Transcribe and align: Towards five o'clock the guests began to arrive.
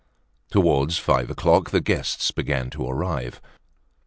Towards 0.49 0.97
five 0.97 1.29
o'clock 1.29 1.69
the 1.69 1.79
guests 1.79 2.31
began 2.31 2.71
to 2.71 2.87
arrive. 2.87 3.39